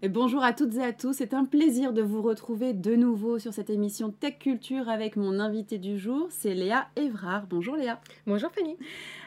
Et 0.00 0.08
bonjour 0.08 0.44
à 0.44 0.52
toutes 0.52 0.76
et 0.76 0.84
à 0.84 0.92
tous, 0.92 1.12
c'est 1.12 1.34
un 1.34 1.44
plaisir 1.44 1.92
de 1.92 2.02
vous 2.02 2.22
retrouver 2.22 2.72
de 2.72 2.94
nouveau 2.94 3.40
sur 3.40 3.52
cette 3.52 3.68
émission 3.68 4.12
Tech 4.12 4.38
Culture 4.38 4.88
avec 4.88 5.16
mon 5.16 5.40
invité 5.40 5.76
du 5.76 5.98
jour, 5.98 6.28
c'est 6.30 6.54
Léa 6.54 6.86
Evrard. 6.94 7.48
Bonjour 7.48 7.74
Léa. 7.74 8.00
Bonjour 8.24 8.48
Fanny. 8.52 8.76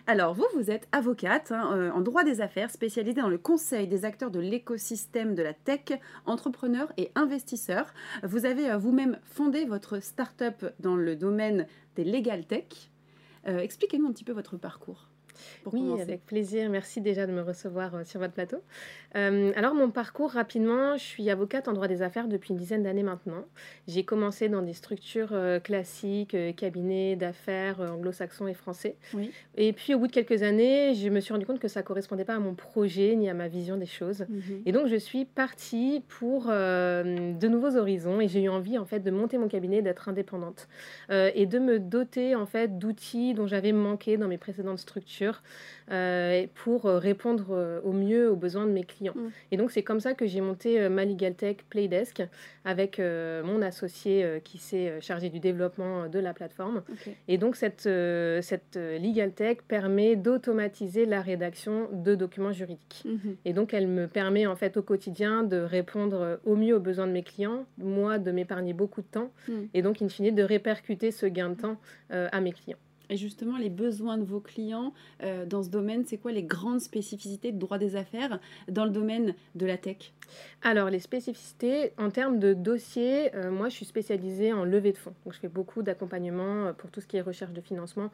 Alors 0.07 0.33
vous, 0.33 0.45
vous 0.55 0.71
êtes 0.71 0.87
avocate 0.93 1.51
hein, 1.51 1.71
euh, 1.73 1.91
en 1.91 1.99
droit 1.99 2.23
des 2.23 2.39
affaires 2.39 2.71
spécialisée 2.71 3.19
dans 3.21 3.27
le 3.27 3.37
conseil 3.37 3.85
des 3.89 4.05
acteurs 4.05 4.31
de 4.31 4.39
l'écosystème 4.39 5.35
de 5.35 5.43
la 5.43 5.53
tech, 5.53 5.99
entrepreneurs 6.25 6.93
et 6.95 7.11
investisseurs. 7.15 7.93
Vous 8.23 8.45
avez 8.45 8.71
euh, 8.71 8.77
vous-même 8.77 9.19
fondé 9.25 9.65
votre 9.65 10.01
start-up 10.01 10.73
dans 10.79 10.95
le 10.95 11.17
domaine 11.17 11.67
des 11.97 12.05
legal 12.05 12.45
tech. 12.45 12.89
Euh, 13.45 13.59
expliquez-nous 13.59 14.07
un 14.07 14.13
petit 14.13 14.23
peu 14.23 14.31
votre 14.31 14.55
parcours 14.55 15.10
oui, 15.71 16.01
avec 16.01 16.25
plaisir. 16.25 16.69
Merci 16.69 17.01
déjà 17.01 17.25
de 17.27 17.31
me 17.31 17.41
recevoir 17.41 17.95
euh, 17.95 18.03
sur 18.03 18.19
votre 18.19 18.33
plateau. 18.33 18.57
Euh, 19.15 19.51
alors, 19.55 19.73
mon 19.73 19.89
parcours, 19.89 20.31
rapidement, 20.31 20.97
je 20.97 21.03
suis 21.03 21.29
avocate 21.29 21.67
en 21.67 21.73
droit 21.73 21.87
des 21.87 22.01
affaires 22.01 22.27
depuis 22.27 22.51
une 22.51 22.57
dizaine 22.57 22.83
d'années 22.83 23.03
maintenant. 23.03 23.45
J'ai 23.87 24.03
commencé 24.03 24.49
dans 24.49 24.61
des 24.61 24.73
structures 24.73 25.33
euh, 25.33 25.59
classiques, 25.59 26.35
cabinets 26.55 27.15
d'affaires 27.15 27.79
anglo-saxons 27.81 28.47
et 28.47 28.53
français. 28.53 28.95
Et 29.55 29.73
puis, 29.73 29.93
au 29.93 29.99
bout 29.99 30.07
de 30.07 30.11
quelques 30.11 30.43
années, 30.43 30.93
je 30.95 31.09
me 31.09 31.19
suis 31.19 31.33
rendu 31.33 31.45
compte 31.45 31.59
que 31.59 31.67
ça 31.67 31.81
ne 31.81 31.85
correspondait 31.85 32.25
pas 32.25 32.35
à 32.35 32.39
mon 32.39 32.53
projet 32.53 33.15
ni 33.15 33.29
à 33.29 33.33
ma 33.33 33.47
vision 33.47 33.77
des 33.77 33.85
choses. 33.85 34.25
Mhm. 34.29 34.61
Et 34.65 34.71
donc, 34.71 34.87
je 34.87 34.95
suis 34.95 35.25
partie 35.25 36.03
pour 36.07 36.45
de 36.47 37.47
nouveaux 37.47 37.75
horizons 37.75 38.21
et 38.21 38.27
j'ai 38.27 38.43
eu 38.43 38.49
envie, 38.49 38.77
en 38.77 38.85
fait, 38.85 38.99
de 38.99 39.11
monter 39.11 39.37
mon 39.37 39.47
cabinet, 39.47 39.81
d'être 39.81 40.09
indépendante 40.09 40.67
et 41.09 41.45
de 41.45 41.59
me 41.59 41.79
doter, 41.79 42.35
en 42.35 42.45
fait, 42.45 42.77
d'outils 42.77 43.33
dont 43.33 43.47
j'avais 43.47 43.71
manqué 43.71 44.17
dans 44.17 44.27
mes 44.27 44.37
précédentes 44.37 44.79
structures 44.79 45.20
euh, 45.91 46.45
pour 46.63 46.85
euh, 46.85 46.99
répondre 46.99 47.47
euh, 47.51 47.81
au 47.83 47.91
mieux 47.91 48.31
aux 48.31 48.37
besoins 48.37 48.65
de 48.65 48.71
mes 48.71 48.83
clients. 48.83 49.15
Mm. 49.15 49.29
Et 49.51 49.57
donc, 49.57 49.71
c'est 49.71 49.83
comme 49.83 49.99
ça 49.99 50.13
que 50.13 50.25
j'ai 50.25 50.39
monté 50.39 50.87
ma 50.89 51.03
Legal 51.03 51.33
Tech 51.33 51.57
Playdesk 51.69 52.23
avec 52.63 52.99
mon 52.99 53.61
associé 53.61 54.41
qui 54.43 54.57
s'est 54.57 55.01
chargé 55.01 55.29
du 55.29 55.39
développement 55.39 56.07
de 56.07 56.19
la 56.19 56.33
plateforme. 56.33 56.83
Et 57.27 57.37
donc, 57.37 57.55
cette, 57.55 57.89
cette 58.41 58.75
Legal 58.75 59.33
Tech 59.33 59.57
permet 59.67 60.15
d'automatiser 60.15 61.05
la 61.05 61.21
rédaction 61.21 61.89
de 61.91 62.15
documents 62.15 62.51
juridiques. 62.51 63.03
Mm-hmm. 63.05 63.35
Et 63.45 63.53
donc, 63.53 63.73
elle 63.73 63.87
me 63.87 64.07
permet 64.07 64.45
en 64.45 64.55
fait 64.55 64.77
au 64.77 64.83
quotidien 64.83 65.43
de 65.43 65.57
répondre 65.57 66.39
au 66.45 66.55
mieux 66.55 66.75
aux 66.75 66.79
besoins 66.79 67.07
de 67.07 67.13
mes 67.13 67.23
clients, 67.23 67.65
moi 67.77 68.19
de 68.19 68.31
m'épargner 68.31 68.73
beaucoup 68.73 69.01
de 69.01 69.07
temps, 69.07 69.31
mm. 69.47 69.53
et 69.73 69.81
donc, 69.81 70.01
in 70.01 70.09
fine, 70.09 70.33
de 70.33 70.43
répercuter 70.43 71.11
ce 71.11 71.25
gain 71.25 71.49
de 71.49 71.55
temps 71.55 71.77
à 72.09 72.39
mes 72.41 72.51
clients. 72.53 72.77
Et 73.11 73.17
justement, 73.17 73.57
les 73.57 73.69
besoins 73.69 74.17
de 74.17 74.23
vos 74.23 74.39
clients 74.39 74.93
euh, 75.21 75.45
dans 75.45 75.61
ce 75.61 75.69
domaine, 75.69 76.05
c'est 76.05 76.17
quoi 76.17 76.31
les 76.31 76.43
grandes 76.43 76.79
spécificités 76.79 77.51
de 77.51 77.59
droit 77.59 77.77
des 77.77 77.97
affaires 77.97 78.39
dans 78.69 78.85
le 78.85 78.89
domaine 78.89 79.35
de 79.53 79.65
la 79.65 79.77
tech? 79.77 80.13
Alors, 80.61 80.89
les 80.89 80.99
spécificités, 80.99 81.91
en 81.97 82.09
termes 82.09 82.39
de 82.39 82.53
dossiers, 82.53 83.35
euh, 83.35 83.51
moi, 83.51 83.67
je 83.67 83.75
suis 83.75 83.85
spécialisée 83.85 84.53
en 84.53 84.63
levée 84.63 84.93
de 84.93 84.97
fonds. 84.97 85.13
Donc, 85.25 85.33
je 85.33 85.39
fais 85.39 85.49
beaucoup 85.49 85.83
d'accompagnement 85.83 86.67
euh, 86.67 86.73
pour 86.73 86.89
tout 86.89 87.01
ce 87.01 87.05
qui 87.05 87.17
est 87.17 87.21
recherche 87.21 87.51
de 87.51 87.59
financement 87.59 88.11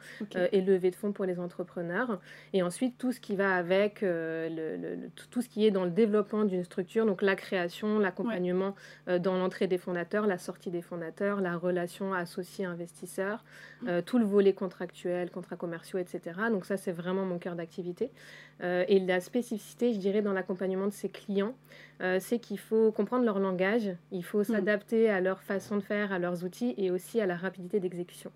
et 0.51 0.61
levée 0.61 0.89
de 0.89 0.95
fonds 0.95 1.11
pour 1.11 1.25
les 1.25 1.39
entrepreneurs. 1.39 2.19
Et 2.53 2.63
ensuite, 2.63 2.97
tout 2.97 3.11
ce 3.11 3.19
qui 3.19 3.35
va 3.35 3.53
avec 3.53 3.99
le, 4.01 5.09
tout 5.29 5.43
ce 5.43 5.49
qui 5.49 5.65
est 5.65 5.71
dans 5.71 5.85
le 5.85 5.91
développement 5.91 6.43
d'une 6.43 6.63
structure, 6.63 7.05
donc 7.05 7.21
la 7.21 7.35
création, 7.35 7.99
l'accompagnement 7.99 8.73
dans 9.05 9.37
l'entrée 9.37 9.67
des 9.67 9.77
fondateurs, 9.77 10.25
la 10.25 10.39
sortie 10.39 10.71
des 10.71 10.81
fondateurs, 10.81 11.39
la 11.39 11.55
relation 11.55 12.13
associé-investisseur, 12.13 13.43
mm. 13.83 14.01
tout 14.05 14.17
le 14.17 14.25
volet 14.25 14.53
contractuel 14.53 14.86
contrats 15.31 15.55
commerciaux, 15.55 15.99
etc. 15.99 16.21
Donc 16.51 16.65
ça, 16.65 16.77
c'est 16.77 16.91
vraiment 16.91 17.25
mon 17.25 17.37
cœur 17.37 17.55
d'activité. 17.55 18.11
Euh, 18.63 18.85
et 18.87 18.99
la 18.99 19.19
spécificité, 19.19 19.93
je 19.93 19.99
dirais, 19.99 20.21
dans 20.21 20.33
l'accompagnement 20.33 20.85
de 20.85 20.91
ces 20.91 21.09
clients, 21.09 21.55
euh, 22.01 22.17
c'est 22.19 22.39
qu'il 22.39 22.59
faut 22.59 22.91
comprendre 22.91 23.25
leur 23.25 23.39
langage, 23.39 23.89
il 24.11 24.23
faut 24.23 24.41
hmm. 24.41 24.45
s'adapter 24.45 25.09
à 25.09 25.21
leur 25.21 25.41
façon 25.41 25.77
de 25.77 25.81
faire, 25.81 26.11
à 26.11 26.19
leurs 26.19 26.43
outils 26.43 26.73
et 26.77 26.91
aussi 26.91 27.21
à 27.21 27.25
la 27.25 27.35
rapidité 27.35 27.79
d'exécution. 27.79 28.31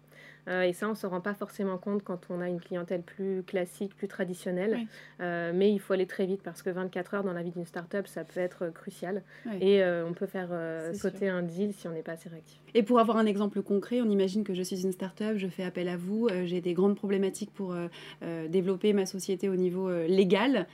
Euh, 0.48 0.64
et 0.64 0.74
ça, 0.74 0.88
on 0.88 0.92
ne 0.92 0.96
se 0.96 1.06
rend 1.06 1.22
pas 1.22 1.34
forcément 1.34 1.78
compte 1.78 2.04
quand 2.04 2.28
on 2.30 2.42
a 2.42 2.48
une 2.48 2.60
clientèle 2.60 3.02
plus 3.02 3.44
classique, 3.44 3.96
plus 3.96 4.08
traditionnelle. 4.08 4.88
Euh, 5.20 5.52
mais 5.54 5.72
il 5.72 5.80
faut 5.80 5.94
aller 5.94 6.08
très 6.08 6.26
vite 6.26 6.42
parce 6.44 6.62
que 6.62 6.70
24 6.70 7.14
heures 7.14 7.24
dans 7.24 7.34
la 7.34 7.44
vie 7.44 7.52
d'une 7.52 7.66
startup, 7.66 8.08
ça 8.08 8.24
peut 8.24 8.40
être 8.40 8.70
crucial. 8.70 9.24
Et 9.60 9.84
euh, 9.84 10.08
on 10.08 10.14
peut 10.14 10.26
faire 10.26 10.50
sauter 10.96 11.30
un 11.30 11.44
deal 11.44 11.74
si 11.74 11.88
on 11.88 11.92
n'est 11.92 12.02
pas 12.02 12.14
assez 12.14 12.30
réactif. 12.30 12.60
Et 12.74 12.84
pour 12.84 13.00
avoir 13.00 13.18
un 13.18 13.26
exemple 13.26 13.62
concret, 13.62 14.02
on 14.02 14.10
imagine 14.10 14.44
que 14.44 14.54
je 14.54 14.64
suis 14.64 14.84
une 14.84 14.92
startup, 14.92 15.36
je 15.36 15.48
fais 15.48 15.64
appel 15.64 15.90
à 15.90 15.98
vous, 15.98 16.30
j'ai 16.46 16.62
des 16.62 16.74
grandes 16.74 16.96
problématiques 16.96 17.52
pour 17.54 17.76
développer 18.50 18.94
ma 18.94 19.06
société 19.06 19.50
au 19.50 19.56
niveau 19.56 19.92
légal. 20.08 20.68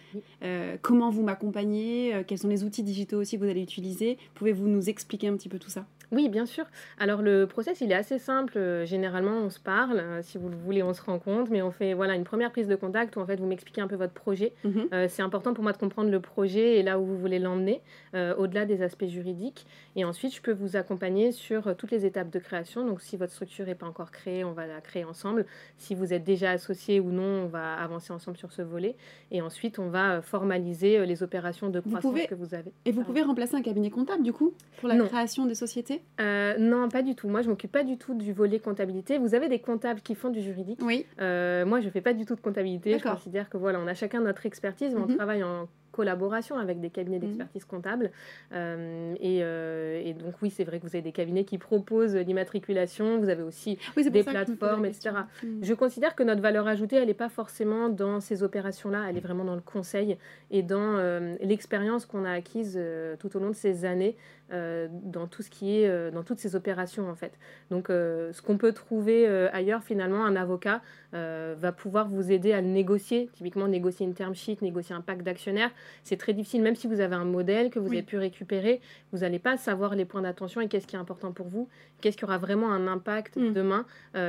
comment 0.81 1.09
vous 1.09 1.23
m'accompagnez? 1.23 2.23
Quels 2.27 2.37
sont 2.37 2.47
les 2.47 2.63
outils 2.63 2.83
digitaux 2.83 3.19
aussi 3.19 3.37
que 3.37 3.43
vous 3.43 3.49
allez 3.49 3.63
utiliser? 3.63 4.17
Pouvez-vous 4.35 4.67
nous 4.67 4.89
expliquer 4.89 5.27
un 5.27 5.35
petit 5.35 5.49
peu 5.49 5.59
tout 5.59 5.69
ça? 5.69 5.85
Oui, 6.11 6.29
bien 6.29 6.45
sûr. 6.45 6.65
Alors 6.99 7.21
le 7.21 7.47
process, 7.47 7.81
il 7.81 7.91
est 7.91 7.95
assez 7.95 8.17
simple. 8.17 8.85
Généralement, 8.85 9.37
on 9.37 9.49
se 9.49 9.59
parle. 9.59 9.99
Euh, 9.99 10.21
si 10.21 10.37
vous 10.37 10.47
le 10.49 10.55
voulez, 10.55 10.81
on 10.81 10.93
se 10.93 11.01
rencontre. 11.01 11.51
Mais 11.51 11.61
on 11.61 11.71
fait 11.71 11.93
voilà 11.93 12.15
une 12.15 12.23
première 12.23 12.51
prise 12.51 12.67
de 12.67 12.75
contact 12.75 13.15
où 13.17 13.19
en 13.19 13.25
fait 13.25 13.37
vous 13.37 13.45
m'expliquez 13.45 13.81
un 13.81 13.87
peu 13.87 13.95
votre 13.95 14.13
projet. 14.13 14.53
Mhm. 14.63 14.87
Euh, 14.93 15.07
c'est 15.09 15.21
important 15.21 15.53
pour 15.53 15.63
moi 15.63 15.73
de 15.73 15.77
comprendre 15.77 16.09
le 16.09 16.19
projet 16.21 16.77
et 16.77 16.83
là 16.83 16.99
où 16.99 17.05
vous 17.05 17.17
voulez 17.17 17.39
l'emmener, 17.39 17.81
euh, 18.13 18.33
au-delà 18.37 18.65
des 18.65 18.81
aspects 18.81 19.07
juridiques. 19.07 19.65
Et 19.95 20.05
ensuite, 20.05 20.33
je 20.33 20.41
peux 20.41 20.53
vous 20.53 20.77
accompagner 20.77 21.31
sur 21.31 21.75
toutes 21.75 21.91
les 21.91 22.05
étapes 22.05 22.29
de 22.29 22.39
création. 22.39 22.85
Donc 22.85 23.01
si 23.01 23.17
votre 23.17 23.33
structure 23.33 23.65
n'est 23.65 23.75
pas 23.75 23.87
encore 23.87 24.11
créée, 24.11 24.45
on 24.45 24.53
va 24.53 24.65
la 24.65 24.79
créer 24.79 25.03
ensemble. 25.03 25.45
Si 25.77 25.93
vous 25.93 26.13
êtes 26.13 26.23
déjà 26.23 26.51
associé 26.51 27.01
ou 27.01 27.11
non, 27.11 27.43
on 27.43 27.47
va 27.47 27.73
avancer 27.73 28.13
ensemble 28.13 28.37
sur 28.37 28.53
ce 28.53 28.61
volet. 28.61 28.95
Et 29.31 29.41
ensuite, 29.41 29.77
on 29.77 29.89
va 29.89 30.21
formaliser 30.21 31.05
les 31.05 31.21
opérations 31.21 31.69
de 31.69 31.81
croissance 31.81 32.13
que 32.29 32.35
vous 32.35 32.53
avez. 32.53 32.71
Et 32.85 32.91
vous 32.91 33.03
pouvez 33.03 33.23
remplacer 33.23 33.55
un 33.55 33.61
cabinet 33.61 33.89
comptable 33.89 34.23
du 34.23 34.31
coup 34.31 34.53
pour 34.79 34.87
la 34.87 34.97
création 34.99 35.45
des 35.45 35.55
sociétés? 35.55 35.96
Euh, 36.19 36.57
non, 36.57 36.89
pas 36.89 37.01
du 37.01 37.15
tout. 37.15 37.27
Moi, 37.27 37.41
je 37.41 37.49
m'occupe 37.49 37.71
pas 37.71 37.83
du 37.83 37.97
tout 37.97 38.13
du 38.13 38.33
volet 38.33 38.59
comptabilité. 38.59 39.17
Vous 39.17 39.35
avez 39.35 39.49
des 39.49 39.59
comptables 39.59 40.01
qui 40.01 40.15
font 40.15 40.29
du 40.29 40.41
juridique. 40.41 40.79
Oui. 40.81 41.05
Euh, 41.21 41.65
moi, 41.65 41.81
je 41.81 41.89
fais 41.89 42.01
pas 42.01 42.13
du 42.13 42.25
tout 42.25 42.35
de 42.35 42.41
comptabilité. 42.41 42.97
Je 42.97 43.03
considère 43.03 43.49
que 43.49 43.57
voilà, 43.57 43.79
on 43.79 43.87
a 43.87 43.93
chacun 43.93 44.21
notre 44.21 44.45
expertise, 44.45 44.93
mais 44.93 45.01
on 45.01 45.07
mhm. 45.07 45.15
travaille 45.15 45.43
en 45.43 45.67
collaboration 45.97 46.57
avec 46.57 46.79
des 46.79 46.89
cabinets 46.89 47.17
mhm. 47.17 47.25
d'expertise 47.25 47.65
comptable. 47.65 48.11
Euh, 48.53 49.15
et, 49.19 50.13
donc, 50.13 50.35
oui, 50.41 50.49
c'est 50.49 50.63
vrai 50.63 50.77
que 50.79 50.83
vous 50.83 50.95
avez 50.95 51.01
des 51.01 51.11
cabinets 51.11 51.43
qui 51.43 51.57
proposent 51.57 52.15
l'immatriculation, 52.15 53.19
vous 53.19 53.29
avez 53.29 53.43
aussi 53.43 53.77
des 53.97 54.23
plateformes, 54.23 54.85
etc. 54.85 55.09
Mhm. 55.43 55.59
Je 55.63 55.73
considère 55.73 56.15
que 56.15 56.23
notre 56.23 56.41
valeur 56.41 56.67
ajoutée, 56.67 56.97
elle 56.97 57.07
n'est 57.07 57.13
pas 57.25 57.29
forcément 57.29 57.89
dans 57.89 58.19
ces 58.19 58.43
opérations-là, 58.43 59.05
elle 59.09 59.17
est 59.17 59.25
vraiment 59.27 59.43
dans 59.43 59.55
le 59.55 59.61
conseil 59.61 60.17
et 60.51 60.61
dans 60.61 60.97
l'expérience 61.41 62.05
qu'on 62.05 62.23
a 62.23 62.31
acquise 62.31 62.79
tout 63.19 63.35
au 63.35 63.39
long 63.39 63.49
de 63.49 63.55
ces 63.55 63.85
années 63.85 64.15
euh, 64.53 64.87
dans 64.89 65.27
tout 65.27 65.41
ce 65.41 65.49
qui 65.49 65.81
est 65.81 65.89
euh, 65.89 66.09
dans 66.09 66.23
toutes 66.23 66.39
ces 66.39 66.55
opérations 66.55 67.09
en 67.09 67.15
fait. 67.15 67.33
Donc 67.69 67.89
euh, 67.89 68.31
ce 68.31 68.41
qu'on 68.41 68.57
peut 68.57 68.71
trouver 68.71 69.27
ailleurs 69.27 69.83
finalement 69.83 70.23
un 70.25 70.37
avocat 70.37 70.81
va 71.11 71.71
pouvoir 71.71 72.07
vous 72.07 72.31
aider 72.31 72.53
à 72.53 72.61
négocier, 72.61 73.29
typiquement 73.33 73.67
négocier 73.67 74.05
une 74.05 74.13
term 74.13 74.35
sheet, 74.35 74.61
négocier 74.61 74.95
un 74.95 75.01
pacte 75.01 75.23
d'actionnaires, 75.23 75.71
c'est 76.03 76.17
très 76.17 76.33
difficile 76.33 76.61
même 76.61 76.75
si 76.75 76.87
vous 76.87 76.99
avez 76.99 77.15
un 77.15 77.25
modèle 77.25 77.69
que 77.69 77.79
vous 77.79 77.87
avez 77.87 78.03
pu 78.03 78.17
récupérer, 78.17 78.81
vous 79.11 79.19
n'allez 79.19 79.39
pas 79.39 79.57
savoir 79.57 79.95
les 79.95 80.05
points 80.05 80.21
d'attention 80.21 80.61
et 80.61 80.67
qu'est-ce 80.67 80.87
qui 80.87 80.95
est 80.95 80.99
important 80.99 81.31
pour 81.31 81.47
vous, 81.47 81.67
qu'est-ce 82.01 82.17
qui 82.17 82.25
aura 82.25 82.37
vraiment 82.37 82.71
un 82.71 82.87
impact 82.87 83.37
mm. 83.37 83.53
demain 83.53 83.85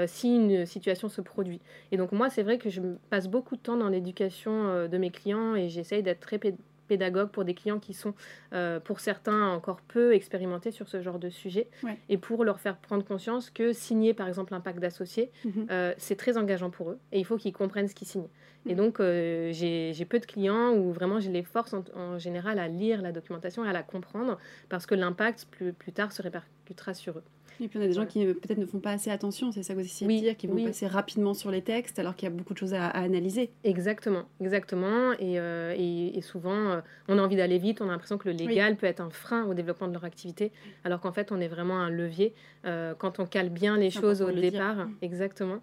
si 0.07 0.37
une 0.37 0.67
situation 0.67 1.09
se 1.09 1.21
produit. 1.21 1.61
Et 1.93 1.97
donc 1.97 2.13
moi 2.13 2.31
c'est 2.31 2.43
vrai 2.43 2.59
que 2.59 2.71
je 2.71 2.81
passe 3.11 3.29
beaucoup 3.29 3.57
de 3.57 3.61
temps 3.61 3.77
dans 3.77 3.89
l'éducation 3.89 4.87
de 4.89 4.99
mes 4.99 5.11
clients 5.11 5.55
et 5.55 5.69
j'essaye 5.69 6.03
d'être 6.03 6.21
très 6.21 6.39
pédagogue 6.89 7.31
pour 7.31 7.45
des 7.45 7.55
clients 7.55 7.79
qui 7.79 7.95
sont, 7.95 8.15
euh, 8.53 8.81
pour 8.81 9.01
certains, 9.01 9.49
encore 9.49 9.81
peu 9.83 10.15
expérimentés 10.15 10.71
sur 10.71 10.89
ce 10.89 11.01
genre 11.03 11.19
de 11.19 11.31
sujet, 11.31 11.69
et 12.09 12.19
pour 12.19 12.45
leur 12.45 12.59
faire 12.59 12.77
prendre 12.77 13.05
conscience 13.05 13.51
que 13.51 13.73
signer, 13.73 14.15
par 14.15 14.27
exemple, 14.27 14.55
un 14.55 14.61
pacte 14.61 14.81
d'associés, 14.81 15.31
mhm. 15.45 15.67
euh, 15.71 15.95
c'est 15.99 16.17
très 16.17 16.37
engageant 16.37 16.71
pour 16.71 16.91
eux, 16.91 16.99
et 17.13 17.19
il 17.19 17.25
faut 17.25 17.37
qu'ils 17.37 17.53
comprennent 17.53 17.89
ce 17.89 17.95
qu'ils 17.95 18.09
signent. 18.09 18.29
Et 18.67 18.71
mhm. 18.71 18.77
donc, 18.77 19.01
euh, 19.01 19.53
j'ai 19.53 20.05
peu 20.05 20.19
de 20.19 20.27
clients 20.27 20.73
où 20.73 20.93
vraiment 20.93 21.21
je 21.21 21.31
les 21.31 21.43
force 21.43 21.75
en, 21.95 22.19
général 22.19 22.59
à 22.59 22.69
lire 22.69 23.03
la 23.03 23.13
documentation 23.13 23.65
et 23.65 23.69
à 23.69 23.73
la 23.73 23.83
comprendre, 23.83 24.39
parce 24.69 24.87
que 24.87 24.95
l'impact, 24.95 25.47
plus, 25.51 25.73
plus 25.73 25.93
tard, 25.93 26.13
se 26.13 26.23
répercutera 26.23 26.95
sur 26.95 27.19
eux. 27.19 27.25
Et 27.61 27.69
puis 27.69 27.79
on 27.79 27.83
a 27.83 27.87
des 27.87 27.93
gens 27.93 28.07
qui 28.07 28.25
peut-être 28.25 28.59
ne 28.59 28.67
font 28.67 28.79
pas 28.79 28.93
assez 28.93 29.11
attention, 29.11 29.51
c'est 29.53 29.63
ça 29.63 29.75
que 29.75 29.81
vous 29.81 29.85
essayez 29.85 30.21
de 30.21 30.25
dire, 30.25 30.37
qui 30.37 30.47
vont 30.47 30.63
passer 30.65 30.87
rapidement 30.87 31.35
sur 31.35 31.51
les 31.51 31.63
textes 31.63 31.99
alors 31.99 32.15
qu'il 32.15 32.29
y 32.29 32.33
a 32.33 32.35
beaucoup 32.35 32.55
de 32.55 32.59
choses 32.59 32.75
à, 32.75 32.87
analyser. 32.89 33.51
Exactement, 33.65 34.25
exactement. 34.41 35.13
Et, 35.19 35.39
euh, 35.39 35.75
et, 35.77 36.21
souvent, 36.23 36.71
euh, 36.71 36.81
on 37.09 37.19
a 37.19 37.23
envie 37.23 37.37
d'aller 37.37 37.59
vite, 37.59 37.81
on 37.81 37.89
a 37.89 37.93
l'impression 37.93 38.19
que 38.19 38.29
le 38.29 38.35
légal 38.35 38.77
peut 38.77 38.87
être 38.87 39.01
un 39.01 39.11
frein 39.11 39.45
au 39.45 39.55
développement 39.55 39.89
de 39.89 39.93
leur 39.93 40.05
activité, 40.05 40.53
alors 40.85 41.01
qu'en 41.01 41.13
fait, 41.13 41.33
on 41.33 41.41
est 41.41 41.49
vraiment 41.49 41.79
un 41.79 41.91
levier 41.91 42.35
euh, 42.65 42.95
quand 42.97 43.19
on 43.19 43.27
cale 43.27 43.51
bien 43.51 43.77
les 43.77 43.91
choses 43.91 44.23
au 44.23 44.31
départ. 44.31 44.77
Mm. 44.77 44.95
Exactement. 45.03 45.59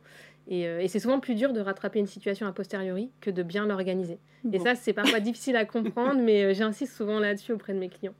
Et, 0.47 0.61
et 0.63 0.87
c'est 0.87 0.99
souvent 0.99 1.19
plus 1.19 1.33
dur 1.33 1.53
de 1.53 1.59
rattraper 1.59 1.97
une 1.97 2.05
situation 2.05 2.45
a 2.45 2.51
posteriori 2.51 3.09
que 3.19 3.31
de 3.31 3.41
bien 3.41 3.65
l'organiser. 3.65 4.19
Et 4.53 4.59
ça, 4.59 4.75
c'est 4.75 4.93
parfois 4.93 5.19
difficile 5.19 5.55
à 5.55 5.65
comprendre, 5.65 6.21
mais 6.21 6.53
j'insiste 6.53 6.95
souvent 6.95 7.19
là-dessus 7.19 7.53
auprès 7.53 7.73
de 7.73 7.79
mes 7.79 7.89
clients. 7.89 8.13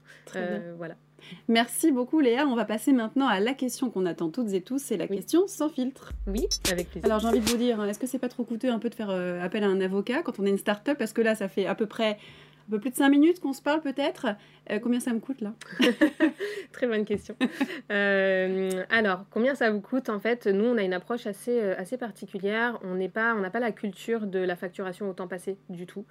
voilà. 0.78 0.95
Merci 1.48 1.92
beaucoup 1.92 2.19
Léa. 2.19 2.48
On 2.48 2.56
va 2.56 2.66
passer 2.66 2.92
maintenant 2.92 3.27
à 3.27 3.39
la 3.39 3.54
question 3.54 3.89
qu'on 3.89 4.06
attend 4.06 4.30
toutes 4.30 4.54
et 4.54 4.62
tous, 4.62 4.80
c'est 4.80 4.98
la 4.98 5.07
question 5.07 5.48
sans 5.48 5.69
filtre. 5.69 6.12
Oui, 6.27 6.48
avec 6.72 6.89
plaisir. 6.89 7.06
Alors 7.06 7.19
j'ai 7.19 7.27
envie 7.27 7.39
de 7.39 7.50
vous 7.50 7.57
dire, 7.57 7.80
hein, 7.80 7.88
est-ce 7.88 8.00
que 8.00 8.07
c'est 8.07 8.19
pas 8.19 8.30
trop 8.30 8.44
coûteux 8.44 8.72
un 8.72 8.80
peu 8.80 8.89
de 8.89 8.95
faire 8.95 9.10
euh, 9.10 9.42
appel 9.44 9.63
à 9.63 9.68
un 9.68 9.81
avocat 9.81 10.22
quand 10.22 10.39
on 10.39 10.45
est 10.45 10.50
une 10.50 10.57
start-up? 10.57 10.98
Parce 10.98 11.13
que 11.13 11.22
là, 11.22 11.36
ça 11.36 11.48
fait 11.48 11.66
à 11.66 11.75
peu 11.75 11.86
près 11.86 12.18
un 12.67 12.71
peu 12.71 12.79
plus 12.79 12.89
de 12.89 12.95
5 12.95 13.09
minutes 13.09 13.39
qu'on 13.39 13.53
se 13.53 13.62
parle 13.62 13.81
peut-être. 13.81 14.27
Euh, 14.71 14.79
combien 14.79 15.00
ça 15.00 15.13
me 15.13 15.19
coûte 15.19 15.41
là? 15.41 15.53
Très 16.71 16.88
bonne 16.88 17.06
question. 17.06 17.35
Euh, 17.91 18.83
alors, 18.89 19.25
combien 19.29 19.53
ça 19.53 19.69
vous 19.69 19.81
coûte? 19.81 20.09
En 20.09 20.19
fait, 20.19 20.47
nous, 20.47 20.65
on 20.65 20.77
a 20.77 20.81
une 20.81 20.94
approche 20.94 21.27
assez, 21.27 21.62
euh, 21.62 21.75
assez 21.77 21.97
particulière. 21.97 22.79
On 22.83 22.95
n'a 22.95 23.07
pas, 23.07 23.35
pas 23.51 23.59
la 23.59 23.71
culture 23.71 24.25
de 24.25 24.39
la 24.39 24.56
facturation 24.56 25.09
au 25.09 25.13
temps 25.13 25.27
passé 25.27 25.57
du 25.69 25.85
tout. 25.85 26.06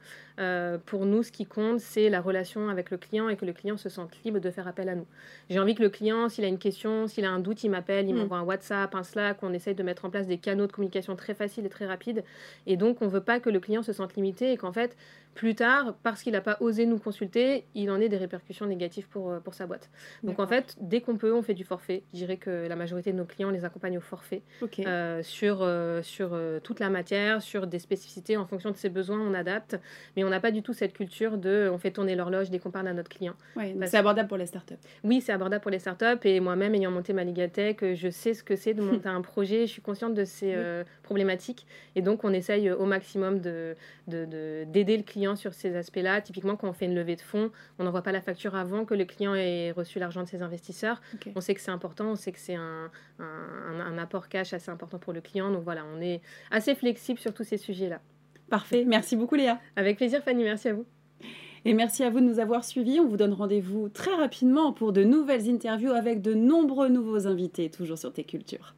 pour 0.86 1.06
nous, 1.06 1.22
ce 1.22 1.32
qui 1.32 1.46
compte, 1.46 1.80
c'est 1.80 2.08
la 2.08 2.20
relation 2.20 2.68
avec 2.68 2.90
le 2.90 2.98
client 2.98 3.28
et 3.28 3.36
que 3.36 3.44
le 3.44 3.52
client 3.52 3.76
se 3.76 3.88
sente 3.88 4.16
libre 4.24 4.38
de 4.38 4.50
faire 4.50 4.68
appel 4.68 4.88
à 4.88 4.94
nous. 4.94 5.06
J'ai 5.50 5.58
envie 5.58 5.74
que 5.74 5.82
le 5.82 5.88
client, 5.88 6.28
s'il 6.28 6.44
a 6.44 6.48
une 6.48 6.58
question, 6.58 7.08
s'il 7.08 7.24
a 7.24 7.30
un 7.30 7.40
doute, 7.40 7.64
il 7.64 7.70
m'appelle, 7.70 8.08
il 8.08 8.14
mm. 8.14 8.18
m'envoie 8.18 8.38
un 8.38 8.44
WhatsApp, 8.44 8.94
un 8.94 9.02
Slack, 9.02 9.38
on 9.42 9.52
essaye 9.52 9.74
de 9.74 9.82
mettre 9.82 10.04
en 10.04 10.10
place 10.10 10.26
des 10.26 10.38
canaux 10.38 10.66
de 10.66 10.72
communication 10.72 11.16
très 11.16 11.34
faciles 11.34 11.66
et 11.66 11.68
très 11.68 11.86
rapides. 11.86 12.22
Et 12.66 12.76
donc, 12.76 13.02
on 13.02 13.06
ne 13.06 13.10
veut 13.10 13.20
pas 13.20 13.40
que 13.40 13.50
le 13.50 13.58
client 13.58 13.82
se 13.82 13.92
sente 13.92 14.14
limité 14.14 14.52
et 14.52 14.56
qu'en 14.56 14.72
fait, 14.72 14.96
plus 15.34 15.54
tard, 15.54 15.94
parce 16.02 16.22
qu'il 16.22 16.32
n'a 16.32 16.40
pas 16.44 16.58
osé 16.60 16.86
nous 16.86 16.98
consulter, 16.98 17.64
il 17.74 17.90
en 17.90 18.00
ait 18.00 18.08
des 18.08 18.16
répercussions 18.16 18.66
négatives 18.66 19.08
pour, 19.08 19.30
euh, 19.30 19.40
pour 19.40 19.54
sa 19.54 19.66
boîte. 19.66 19.90
Donc 20.22 20.38
en 20.38 20.46
fait, 20.46 20.76
dès 20.80 21.00
qu'on 21.00 21.16
peut, 21.16 21.32
on 21.32 21.42
fait 21.42 21.54
du 21.54 21.64
forfait. 21.64 22.02
Je 22.12 22.18
dirais 22.18 22.36
que 22.36 22.68
la 22.68 22.76
majorité 22.76 23.12
de 23.12 23.16
nos 23.16 23.24
clients 23.24 23.50
les 23.50 23.64
accompagne 23.64 23.98
au 23.98 24.00
forfait 24.00 24.42
euh, 24.80 25.22
sur, 25.22 25.58
euh, 25.62 26.02
sur 26.02 26.38
toute 26.62 26.80
la 26.80 26.90
matière, 26.90 27.42
sur 27.42 27.66
des 27.66 27.78
spécificités. 27.78 28.36
En 28.36 28.46
fonction 28.46 28.70
de 28.70 28.76
ses 28.76 28.90
besoins, 28.90 29.20
on 29.20 29.34
adapte. 29.34 29.78
Mais 30.16 30.22
on 30.22 30.28
n'a 30.28 30.40
pas 30.40 30.50
du 30.50 30.62
tout 30.62 30.72
cette 30.72 30.92
culture 30.92 31.38
de 31.38 31.68
on 31.72 31.78
fait 31.78 31.90
tourner 31.90 32.14
l'horloge 32.14 32.50
dès 32.50 32.58
qu'on 32.58 32.70
parle 32.70 32.88
à 32.88 32.92
notre 32.92 33.08
client. 33.08 33.34
c'est 33.56 33.96
abordable 33.96 34.28
pour 34.28 34.38
les 34.38 34.46
startups. 34.46 34.74
Oui, 35.02 35.20
c'est 35.20 35.32
abordable 35.32 35.62
pour 35.62 35.70
les 35.70 35.78
startups. 35.78 36.24
Et 36.24 36.40
moi-même, 36.40 36.74
ayant 36.74 36.90
monté 36.90 37.12
ma 37.12 37.24
Ligatech, 37.24 37.94
je 37.94 38.08
sais 38.10 38.34
ce 38.34 38.44
que 38.44 38.54
c'est 38.54 38.74
de 38.74 38.82
monter 38.82 39.08
un 39.08 39.22
projet. 39.22 39.66
Je 39.66 39.72
suis 39.72 39.82
consciente 39.82 40.14
de 40.14 40.24
ces 40.24 40.54
problématiques. 41.02 41.66
Et 41.96 42.02
donc, 42.02 42.24
on 42.24 42.32
essaye 42.32 42.70
au 42.70 42.84
maximum 42.84 43.40
d'aider 43.40 43.74
de, 44.06 44.66
de, 44.66 44.96
le 44.96 45.02
client 45.02 45.36
sur 45.36 45.54
ces 45.54 45.74
aspects-là. 45.76 46.20
Typiquement, 46.34 46.56
quand 46.56 46.68
on 46.68 46.72
fait 46.72 46.86
une 46.86 46.96
levée 46.96 47.14
de 47.14 47.20
fonds, 47.20 47.52
on 47.78 47.84
n'envoie 47.84 48.02
pas 48.02 48.10
la 48.10 48.20
facture 48.20 48.56
avant 48.56 48.84
que 48.84 48.94
le 48.94 49.04
client 49.04 49.36
ait 49.36 49.70
reçu 49.70 50.00
l'argent 50.00 50.24
de 50.24 50.28
ses 50.28 50.42
investisseurs. 50.42 51.00
On 51.36 51.40
sait 51.40 51.54
que 51.54 51.60
c'est 51.60 51.70
important, 51.70 52.06
on 52.06 52.16
sait 52.16 52.32
que 52.32 52.40
c'est 52.40 52.56
un, 52.56 52.90
un, 53.20 53.98
apport 53.98 54.28
cash 54.28 54.52
assez 54.52 54.68
important 54.68 54.98
pour 54.98 55.12
le 55.12 55.20
client. 55.20 55.52
Donc 55.52 55.62
voilà, 55.62 55.84
on 55.94 56.00
est 56.00 56.22
assez 56.50 56.74
flexible 56.74 57.20
sur 57.20 57.32
tous 57.32 57.44
ces 57.44 57.56
sujets-là. 57.56 58.00
Parfait, 58.50 58.84
merci 58.84 59.14
beaucoup 59.14 59.36
Léa. 59.36 59.60
Avec 59.76 59.96
plaisir 59.96 60.24
Fanny, 60.24 60.42
merci 60.42 60.70
à 60.70 60.74
vous. 60.74 60.86
Et 61.64 61.72
merci 61.72 62.02
à 62.02 62.10
vous 62.10 62.18
de 62.18 62.26
nous 62.26 62.40
avoir 62.40 62.64
suivis. 62.64 62.98
On 62.98 63.06
vous 63.06 63.16
donne 63.16 63.32
rendez-vous 63.32 63.88
très 63.88 64.16
rapidement 64.16 64.72
pour 64.72 64.92
de 64.92 65.04
nouvelles 65.04 65.48
interviews 65.48 65.92
avec 65.92 66.20
de 66.20 66.34
nombreux 66.34 66.88
nouveaux 66.88 67.28
invités, 67.28 67.70
toujours 67.70 67.96
sur 67.96 68.12
Tes 68.12 68.24
Cultures. 68.24 68.74